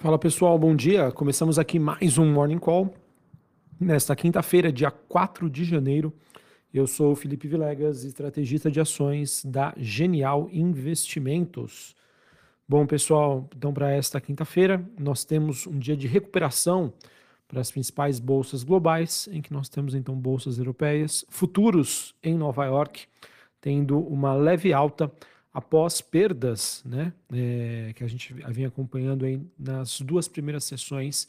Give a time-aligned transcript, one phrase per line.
[0.00, 1.12] Fala pessoal, bom dia.
[1.12, 2.94] Começamos aqui mais um Morning Call.
[3.78, 6.10] Nesta quinta-feira, dia 4 de janeiro,
[6.72, 11.94] eu sou o Felipe Vilegas, estrategista de ações da Genial Investimentos.
[12.66, 16.94] Bom, pessoal, então para esta quinta-feira, nós temos um dia de recuperação
[17.46, 22.64] para as principais bolsas globais, em que nós temos então bolsas europeias, futuros em Nova
[22.64, 23.04] York,
[23.60, 25.12] tendo uma leve alta
[25.52, 31.28] após perdas, né, é, que a gente vinha acompanhando aí nas duas primeiras sessões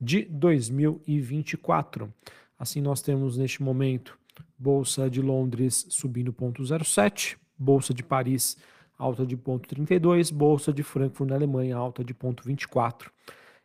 [0.00, 2.12] de 2024.
[2.58, 4.18] Assim, nós temos neste momento
[4.58, 8.56] Bolsa de Londres subindo 0,07, Bolsa de Paris
[8.98, 13.10] alta de 0,32, Bolsa de Frankfurt na Alemanha alta de 0,24.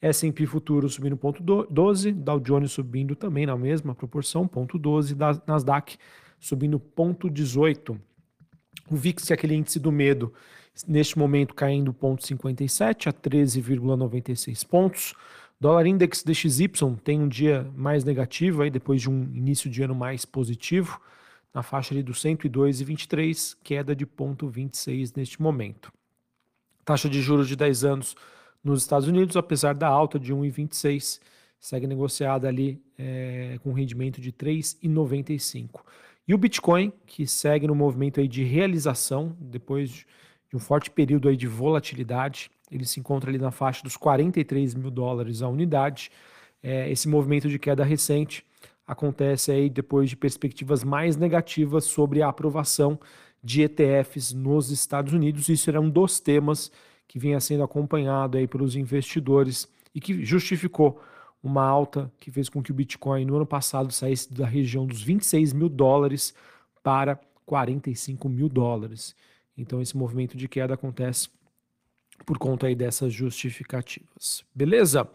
[0.00, 5.96] S&P Futuro subindo 0,12, Dow Jones subindo também na mesma proporção, 0,12, Nasdaq
[6.40, 7.98] subindo 0,18.
[8.90, 10.32] O VIX, que é aquele índice do medo,
[10.86, 15.14] neste momento caindo 0,57 a 13,96 pontos.
[15.60, 16.68] Dólar Index DXY
[17.04, 21.00] tem um dia mais negativo aí depois de um início de ano mais positivo,
[21.54, 25.92] na faixa ali do 102,23, queda de 0,26 neste momento.
[26.84, 28.16] Taxa de juros de 10 anos
[28.64, 31.20] nos Estados Unidos, apesar da alta de 1,26,
[31.60, 35.80] segue negociada ali é, com rendimento de 3,95.
[36.26, 41.28] E o Bitcoin, que segue no movimento aí de realização, depois de um forte período
[41.28, 46.10] aí de volatilidade, ele se encontra ali na faixa dos 43 mil dólares a unidade.
[46.62, 48.44] É, esse movimento de queda recente
[48.86, 52.98] acontece aí depois de perspectivas mais negativas sobre a aprovação
[53.42, 55.48] de ETFs nos Estados Unidos.
[55.48, 56.70] Isso era um dos temas
[57.08, 61.00] que vinha sendo acompanhado aí pelos investidores e que justificou
[61.42, 65.02] uma alta que fez com que o Bitcoin no ano passado saísse da região dos
[65.02, 66.34] 26 mil dólares
[66.82, 69.16] para 45 mil dólares.
[69.56, 71.28] Então esse movimento de queda acontece
[72.24, 74.44] por conta aí dessas justificativas.
[74.54, 75.08] Beleza?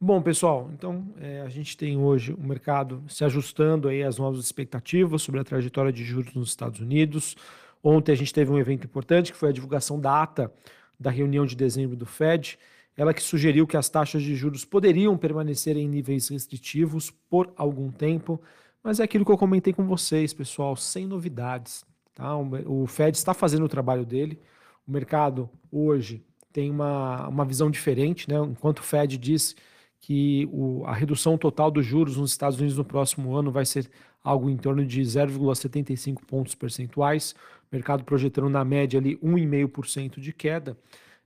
[0.00, 4.44] Bom, pessoal, então é, a gente tem hoje o mercado se ajustando aí às novas
[4.44, 7.36] expectativas sobre a trajetória de juros nos Estados Unidos.
[7.82, 10.52] Ontem a gente teve um evento importante que foi a divulgação da ata
[10.98, 12.58] da reunião de dezembro do Fed
[12.98, 17.92] ela que sugeriu que as taxas de juros poderiam permanecer em níveis restritivos por algum
[17.92, 18.42] tempo,
[18.82, 21.84] mas é aquilo que eu comentei com vocês, pessoal, sem novidades.
[22.12, 22.36] Tá?
[22.36, 24.40] O Fed está fazendo o trabalho dele,
[24.84, 28.36] o mercado hoje tem uma, uma visão diferente, né?
[28.40, 29.54] enquanto o Fed diz
[30.00, 33.88] que o, a redução total dos juros nos Estados Unidos no próximo ano vai ser
[34.24, 37.32] algo em torno de 0,75 pontos percentuais,
[37.70, 40.76] o mercado projetando na média ali 1,5% de queda.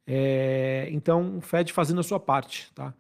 [0.07, 2.93] É, então, o Fed fazendo a sua parte, tá?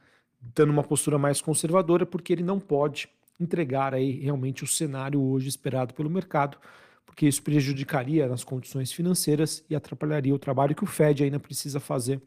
[0.55, 3.09] dando uma postura mais conservadora, porque ele não pode
[3.39, 6.59] entregar aí realmente o cenário hoje esperado pelo mercado,
[7.05, 11.79] porque isso prejudicaria nas condições financeiras e atrapalharia o trabalho que o Fed ainda precisa
[11.81, 12.21] fazer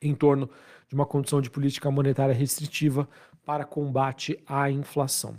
[0.00, 0.48] em torno
[0.88, 3.08] de uma condição de política monetária restritiva
[3.44, 5.36] para combate à inflação.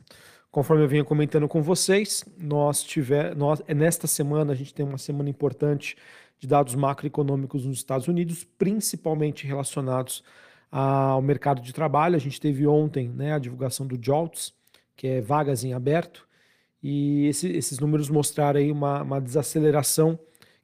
[0.51, 4.97] Conforme eu venho comentando com vocês, nós tiver, nós, nesta semana a gente tem uma
[4.97, 5.95] semana importante
[6.39, 10.23] de dados macroeconômicos nos Estados Unidos, principalmente relacionados
[10.71, 12.15] ao mercado de trabalho.
[12.15, 14.53] A gente teve ontem né, a divulgação do JOLTS,
[14.95, 16.27] que é vagas em aberto,
[16.81, 20.17] e esse, esses números mostraram aí uma, uma desaceleração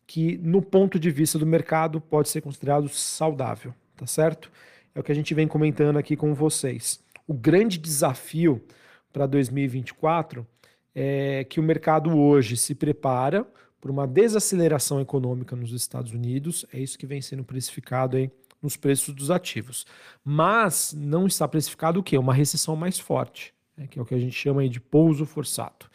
[0.07, 4.49] que, no ponto de vista do mercado, pode ser considerado saudável, tá certo?
[4.93, 7.03] É o que a gente vem comentando aqui com vocês.
[7.27, 8.63] O grande desafio
[9.11, 10.47] para 2024
[10.93, 13.45] é que o mercado hoje se prepara
[13.85, 18.75] por uma desaceleração econômica nos Estados Unidos, é isso que vem sendo precificado aí nos
[18.75, 19.85] preços dos ativos.
[20.23, 22.17] Mas não está precificado o quê?
[22.17, 25.85] Uma recessão mais forte, né, que é o que a gente chama de pouso forçado.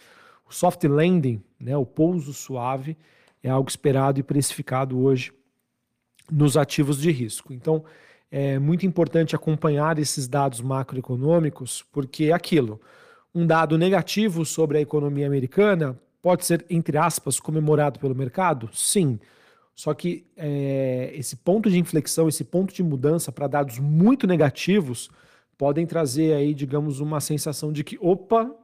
[0.49, 2.97] O soft landing, né, o pouso suave,
[3.43, 5.33] é algo esperado e precificado hoje
[6.31, 7.53] nos ativos de risco.
[7.53, 7.85] Então,
[8.31, 12.81] é muito importante acompanhar esses dados macroeconômicos, porque é aquilo,
[13.35, 18.69] um dado negativo sobre a economia americana pode ser, entre aspas, comemorado pelo mercado?
[18.73, 19.19] Sim.
[19.75, 25.11] Só que é, esse ponto de inflexão, esse ponto de mudança para dados muito negativos
[25.57, 28.55] podem trazer aí, digamos, uma sensação de que, opa,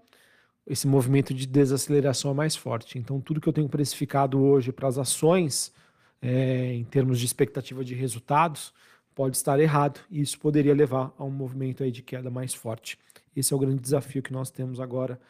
[0.66, 2.98] esse movimento de desaceleração é mais forte.
[2.98, 5.72] Então, tudo que eu tenho precificado hoje para as ações,
[6.20, 8.74] é, em termos de expectativa de resultados,
[9.14, 12.98] pode estar errado e isso poderia levar a um movimento aí de queda mais forte.
[13.34, 15.20] Esse é o grande desafio que nós temos agora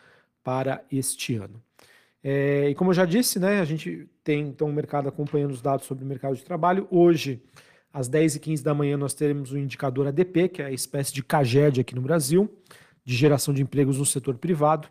[0.42, 1.62] para este ano.
[2.28, 5.62] É, e como eu já disse, né, a gente tem então o mercado acompanhando os
[5.62, 6.88] dados sobre o mercado de trabalho.
[6.90, 7.40] Hoje,
[7.92, 11.82] às 10h15 da manhã, nós teremos o indicador ADP, que é a espécie de CAGED
[11.82, 12.52] aqui no Brasil,
[13.04, 14.88] de geração de empregos no setor privado.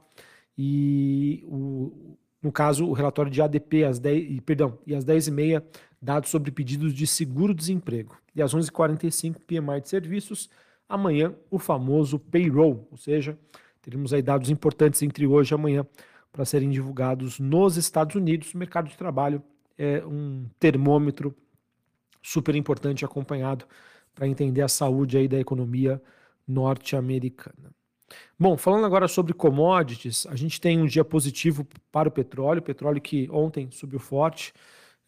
[0.57, 5.61] E o, no caso, o relatório de ADP às 10, perdão, e às 10h30
[6.01, 8.15] dados sobre pedidos de seguro-desemprego.
[8.33, 10.49] E às 11h45, PMI de serviços.
[10.87, 13.37] Amanhã, o famoso payroll, ou seja,
[13.81, 15.85] teremos aí dados importantes entre hoje e amanhã
[16.35, 18.53] para serem divulgados nos Estados Unidos.
[18.53, 19.41] O mercado de trabalho
[19.77, 21.33] é um termômetro
[22.21, 23.65] super importante acompanhado
[24.13, 26.01] para entender a saúde aí da economia
[26.45, 27.71] norte-americana.
[28.37, 32.99] Bom, falando agora sobre commodities, a gente tem um dia positivo para o petróleo, petróleo
[32.99, 34.53] que ontem subiu forte,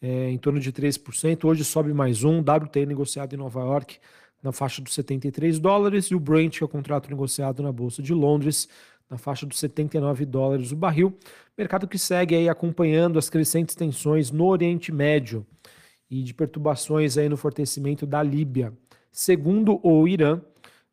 [0.00, 3.98] é, em torno de 3%, hoje sobe mais um, WTI negociado em Nova York
[4.42, 8.02] na faixa dos 73 dólares e o Brent, que é o contrato negociado na Bolsa
[8.02, 8.68] de Londres,
[9.10, 11.16] na faixa dos 79 dólares o barril.
[11.56, 15.46] Mercado que segue aí acompanhando as crescentes tensões no Oriente Médio
[16.10, 18.72] e de perturbações aí no fortalecimento da Líbia.
[19.10, 20.40] Segundo o Irã,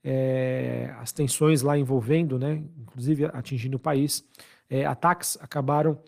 [0.04, 4.24] é, as tensões lá envolvendo, né, inclusive atingindo o país,
[4.70, 6.00] é, ataques acabaram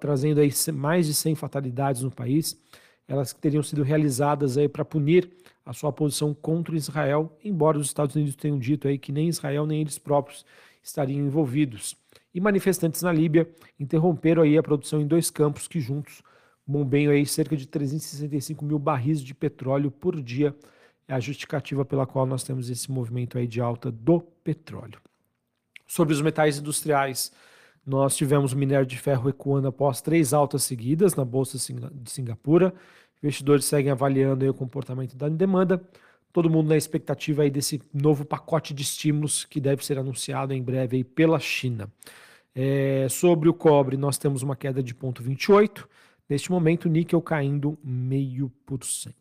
[0.00, 2.58] trazendo aí mais de 100 fatalidades no país.
[3.06, 5.30] Elas teriam sido realizadas aí para punir
[5.64, 9.66] a sua posição contra Israel, embora os Estados Unidos tenham dito aí que nem Israel
[9.66, 10.44] nem eles próprios
[10.82, 11.96] estariam envolvidos.
[12.34, 13.48] E manifestantes na Líbia
[13.78, 16.22] interromperam aí a produção em dois campos que juntos
[16.66, 20.54] bombeiam aí cerca de 365 mil barris de petróleo por dia
[21.08, 25.00] é a justificativa pela qual nós temos esse movimento aí de alta do petróleo.
[25.86, 27.32] Sobre os metais industriais,
[27.86, 32.74] nós tivemos o minério de ferro recuando após três altas seguidas na Bolsa de Singapura.
[33.22, 35.82] Investidores seguem avaliando o comportamento da demanda.
[36.38, 40.62] Todo mundo na expectativa aí desse novo pacote de estímulos que deve ser anunciado em
[40.62, 41.92] breve aí pela China.
[42.54, 45.84] É, sobre o cobre, nós temos uma queda de 0,28.
[46.28, 49.12] Neste momento, o níquel caindo 0,5%.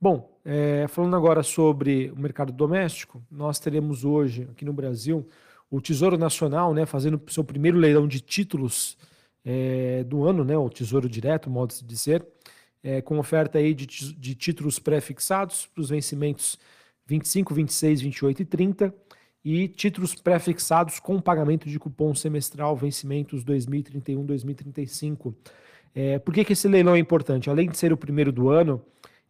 [0.00, 5.28] Bom, é, falando agora sobre o mercado doméstico, nós teremos hoje aqui no Brasil
[5.70, 8.98] o Tesouro Nacional né, fazendo seu primeiro leilão de títulos
[9.44, 12.26] é, do ano, né, o Tesouro Direto, modo de dizer,
[12.82, 16.58] é, com oferta aí de, de títulos pré-fixados para os vencimentos
[17.06, 18.94] 25, 26, 28 e 30
[19.44, 25.34] e títulos pré-fixados com pagamento de cupom semestral vencimentos 2031, 2035.
[25.94, 27.50] É, por que, que esse leilão é importante?
[27.50, 28.82] Além de ser o primeiro do ano,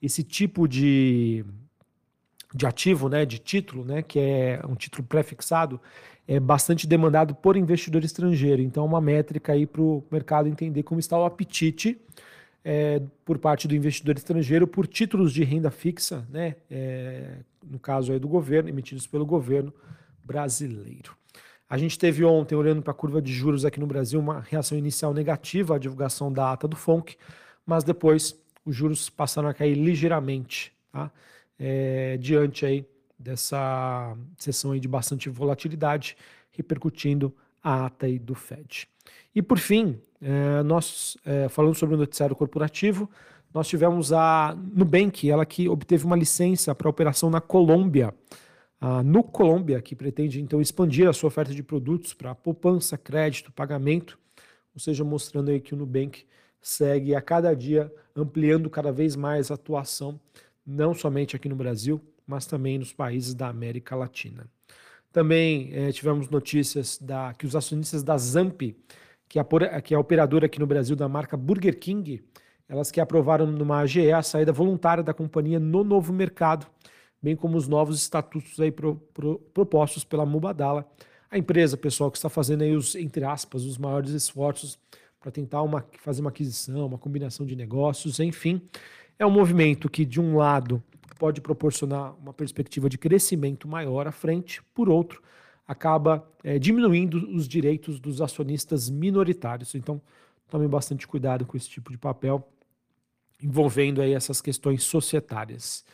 [0.02, 1.44] esse tipo de,
[2.54, 5.80] de ativo, né, de título, né, que é um título pré-fixado,
[6.26, 8.62] é bastante demandado por investidor estrangeiro.
[8.62, 11.98] Então, é uma métrica aí para o mercado entender como está o apetite
[12.64, 18.12] é, por parte do investidor estrangeiro por títulos de renda fixa, né, é, no caso
[18.12, 19.72] aí do governo, emitidos pelo governo
[20.24, 21.16] brasileiro.
[21.68, 24.76] A gente teve ontem, olhando para a curva de juros aqui no Brasil, uma reação
[24.76, 27.16] inicial negativa à divulgação da ata do FONC,
[27.64, 31.10] mas depois os juros passaram a cair ligeiramente, tá?
[31.58, 32.84] É, diante aí
[33.18, 36.16] dessa sessão aí de bastante volatilidade,
[36.50, 38.88] repercutindo a ata aí do Fed.
[39.34, 43.10] E por fim, é, nós é, falando sobre o noticiário corporativo,
[43.52, 48.14] nós tivemos a Nubank, ela que obteve uma licença para operação na Colômbia,
[48.80, 53.52] a no Colômbia, que pretende então expandir a sua oferta de produtos para poupança, crédito,
[53.52, 54.18] pagamento,
[54.74, 56.24] ou seja, mostrando aí que o Nubank
[56.62, 60.20] segue a cada dia ampliando cada vez mais a atuação,
[60.64, 64.46] não somente aqui no Brasil, mas também nos países da América Latina.
[65.12, 68.62] Também eh, tivemos notícias da, que os acionistas da Zamp,
[69.30, 72.20] que é, a, operadora aqui no Brasil da marca Burger King,
[72.68, 76.66] elas que aprovaram numa AGE a saída voluntária da companhia no novo mercado,
[77.22, 80.84] bem como os novos estatutos aí pro, pro, propostos pela Mubadala.
[81.30, 84.76] A empresa, pessoal, que está fazendo aí os, entre aspas, os maiores esforços
[85.20, 88.60] para tentar uma, fazer uma aquisição, uma combinação de negócios, enfim.
[89.16, 90.82] É um movimento que, de um lado,
[91.20, 95.22] pode proporcionar uma perspectiva de crescimento maior à frente, por outro,
[95.70, 99.76] acaba é, diminuindo os direitos dos acionistas minoritários.
[99.76, 100.02] Então,
[100.48, 102.44] tome bastante cuidado com esse tipo de papel
[103.40, 105.84] envolvendo aí essas questões societárias.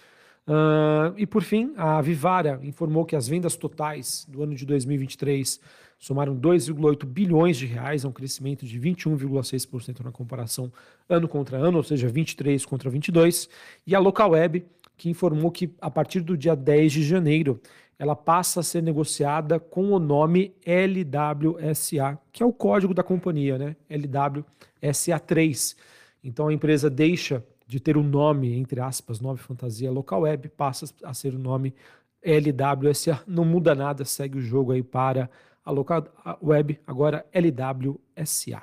[0.49, 5.61] Uh, e por fim, a Vivara informou que as vendas totais do ano de 2023
[5.99, 10.73] somaram 2,8 bilhões de reais, é um crescimento de 21,6% na comparação
[11.07, 13.47] ano contra ano, ou seja, 23 contra 22.
[13.87, 14.65] E a Local Web,
[14.97, 17.61] que informou que a partir do dia 10 de janeiro
[17.99, 23.57] ela passa a ser negociada com o nome LWSA, que é o código da companhia,
[23.57, 23.77] né?
[23.91, 25.77] LWSA3.
[26.23, 30.87] Então a empresa deixa de ter o nome, entre aspas, nome fantasia local web, passa
[31.03, 31.75] a ser o nome
[32.23, 33.23] LWSA.
[33.27, 35.31] Não muda nada, segue o jogo aí para
[35.65, 36.05] a local
[36.43, 38.63] web, agora LWSA.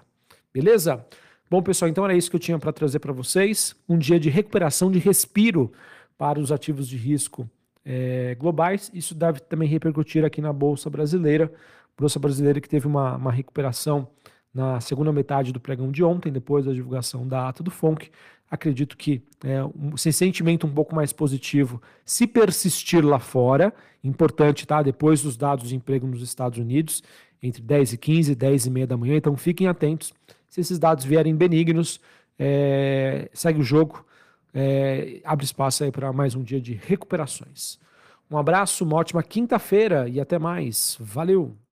[0.53, 1.05] Beleza?
[1.49, 3.75] Bom, pessoal, então era isso que eu tinha para trazer para vocês.
[3.89, 5.71] Um dia de recuperação, de respiro
[6.17, 7.49] para os ativos de risco
[7.85, 8.91] é, globais.
[8.93, 11.51] Isso deve também repercutir aqui na Bolsa Brasileira.
[11.97, 14.07] Bolsa Brasileira que teve uma, uma recuperação
[14.53, 18.11] na segunda metade do pregão de ontem, depois da divulgação da ata do FONC
[18.53, 23.73] acredito que é, um, esse sentimento um pouco mais positivo, se persistir lá fora,
[24.03, 24.83] importante, tá?
[24.83, 27.01] Depois dos dados de emprego nos Estados Unidos,
[27.41, 30.13] entre 10 e 15, 10 e meia da manhã, então fiquem atentos.
[30.47, 31.99] Se esses dados vierem benignos,
[32.37, 34.05] é, segue o jogo,
[34.53, 37.79] é, abre espaço aí para mais um dia de recuperações.
[38.29, 40.97] Um abraço, uma ótima quinta-feira e até mais.
[40.99, 41.55] Valeu!